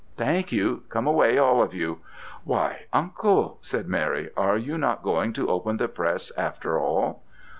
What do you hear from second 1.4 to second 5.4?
of you.' 'Why, Uncle,' said Mary, 'are you not going